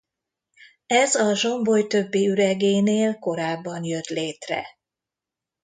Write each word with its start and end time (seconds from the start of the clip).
Ez 0.87 1.15
a 1.15 1.35
zsomboly 1.35 1.87
többi 1.87 2.27
üregénél 2.29 3.19
korábban 3.19 3.83
jött 3.83 4.05
létre. 4.07 4.67